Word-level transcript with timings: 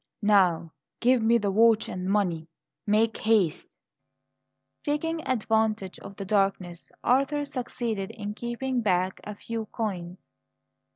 "Now, 0.23 0.71
give 0.99 1.21
me 1.21 1.37
the 1.37 1.51
watch 1.51 1.87
and 1.87 2.07
money. 2.09 2.47
Make 2.87 3.17
haste!" 3.17 3.69
Taking 4.83 5.21
advantage 5.27 5.99
of 5.99 6.15
the 6.15 6.25
darkness, 6.25 6.91
Arthur 7.03 7.45
succeeded 7.45 8.09
in 8.09 8.33
keeping 8.33 8.81
back 8.81 9.21
a 9.25 9.35
few 9.35 9.67
coins. 9.67 10.17